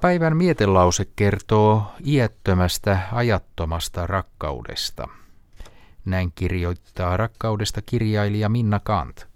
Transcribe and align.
Päivän 0.00 0.36
mietelause 0.36 1.04
kertoo 1.16 1.82
iättömästä 2.04 3.00
ajattomasta 3.12 4.06
rakkaudesta. 4.06 5.08
Näin 6.04 6.32
kirjoittaa 6.34 7.16
rakkaudesta 7.16 7.82
kirjailija 7.82 8.48
Minna 8.48 8.80
Kant. 8.80 9.26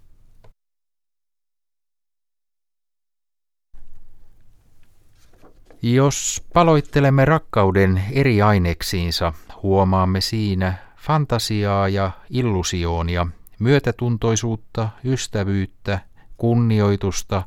Jos 5.81 6.43
paloittelemme 6.53 7.25
rakkauden 7.25 8.03
eri 8.11 8.41
aineksiinsa, 8.41 9.33
huomaamme 9.63 10.21
siinä 10.21 10.73
fantasiaa 10.97 11.89
ja 11.89 12.11
illusioonia, 12.29 13.27
myötätuntoisuutta, 13.59 14.89
ystävyyttä, 15.05 15.99
kunnioitusta, 16.37 17.43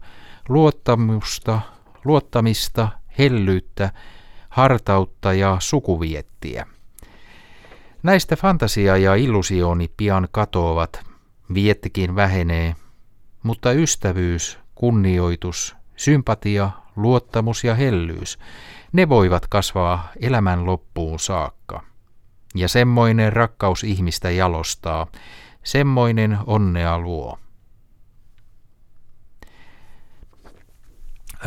luottamusta, 0.48 1.60
luottamista, 2.04 2.88
hellyyttä, 3.18 3.90
hartautta 4.48 5.32
ja 5.32 5.56
sukuviettiä. 5.60 6.66
Näistä 8.02 8.36
fantasia 8.36 8.96
ja 8.96 9.14
illusioni 9.14 9.90
pian 9.96 10.28
katoavat, 10.30 11.06
viettikin 11.54 12.16
vähenee, 12.16 12.76
mutta 13.42 13.72
ystävyys, 13.72 14.58
kunnioitus, 14.74 15.76
sympatia, 15.96 16.70
luottamus 16.96 17.64
ja 17.64 17.74
hellyys, 17.74 18.38
ne 18.92 19.08
voivat 19.08 19.46
kasvaa 19.46 20.08
elämän 20.20 20.66
loppuun 20.66 21.18
saakka. 21.18 21.82
Ja 22.54 22.68
semmoinen 22.68 23.32
rakkaus 23.32 23.84
ihmistä 23.84 24.30
jalostaa, 24.30 25.06
semmoinen 25.64 26.38
onnea 26.46 26.98
luo. 26.98 27.38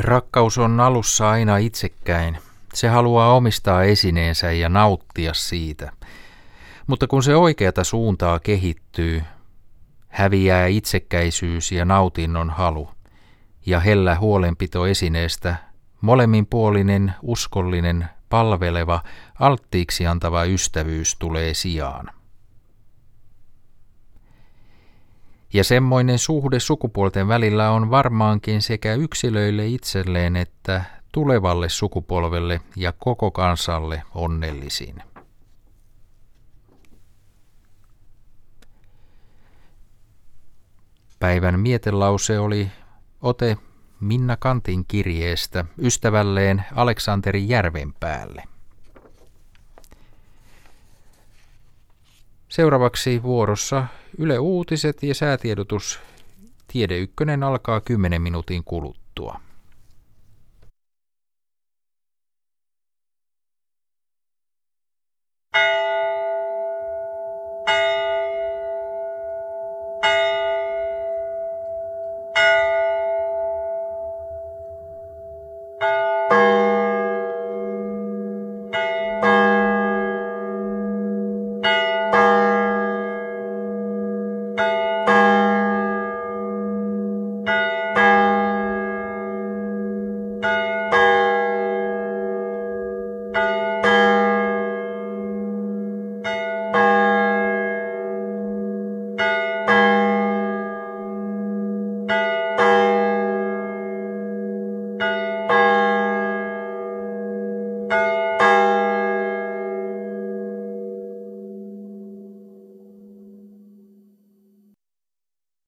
Rakkaus 0.09 0.57
on 0.57 0.79
alussa 0.79 1.29
aina 1.29 1.57
itsekkäin. 1.57 2.37
Se 2.73 2.87
haluaa 2.87 3.33
omistaa 3.33 3.83
esineensä 3.83 4.51
ja 4.51 4.69
nauttia 4.69 5.33
siitä. 5.33 5.91
Mutta 6.87 7.07
kun 7.07 7.23
se 7.23 7.35
oikeata 7.35 7.83
suuntaa 7.83 8.39
kehittyy, 8.39 9.23
häviää 10.07 10.67
itsekkäisyys 10.67 11.71
ja 11.71 11.85
nautinnon 11.85 12.49
halu, 12.49 12.89
ja 13.65 13.79
hellä 13.79 14.15
huolenpito 14.15 14.87
esineestä, 14.87 15.55
molemminpuolinen, 16.01 17.13
uskollinen, 17.21 18.05
palveleva, 18.29 19.03
alttiiksi 19.39 20.07
antava 20.07 20.43
ystävyys 20.43 21.15
tulee 21.19 21.53
sijaan. 21.53 22.09
Ja 25.53 25.63
semmoinen 25.63 26.19
suhde 26.19 26.59
sukupuolten 26.59 27.27
välillä 27.27 27.71
on 27.71 27.89
varmaankin 27.89 28.61
sekä 28.61 28.93
yksilöille 28.93 29.67
itselleen 29.67 30.35
että 30.35 30.83
tulevalle 31.11 31.69
sukupolvelle 31.69 32.61
ja 32.75 32.91
koko 32.91 33.31
kansalle 33.31 34.03
onnellisin. 34.15 35.03
Päivän 41.19 41.59
mietelause 41.59 42.39
oli 42.39 42.71
ote 43.21 43.57
Minna 43.99 44.37
Kantin 44.37 44.85
kirjeestä 44.87 45.65
ystävälleen 45.77 46.65
Aleksanteri 46.75 47.49
Järvenpäälle. 47.49 48.43
Seuraavaksi 52.49 53.23
vuorossa 53.23 53.87
Yle 54.21 54.39
Uutiset 54.39 55.03
ja 55.03 55.15
säätiedotus 55.15 55.99
Tiede 56.67 56.97
Ykkönen 56.97 57.43
alkaa 57.43 57.81
10 57.81 58.21
minuutin 58.21 58.63
kuluttua. 58.63 59.39
you 65.55 65.88